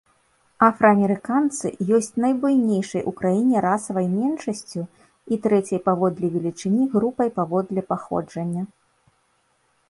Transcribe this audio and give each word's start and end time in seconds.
Афраамерыканцы 0.67 1.67
ёсць 1.97 2.13
найбуйнейшай 2.23 3.03
у 3.11 3.13
краіне 3.19 3.57
расавай 3.65 4.07
меншасцю 4.15 4.81
і 5.37 5.39
трэцяй 5.45 5.79
паводле 5.91 6.27
велічыні 6.39 6.83
групай 6.97 7.29
паводле 7.37 7.81
паходжання. 7.91 8.63